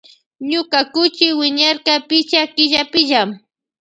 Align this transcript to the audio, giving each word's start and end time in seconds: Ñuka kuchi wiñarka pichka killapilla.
Ñuka 0.51 0.79
kuchi 0.93 1.27
wiñarka 1.39 1.93
pichka 2.07 2.41
killapilla. 2.55 3.21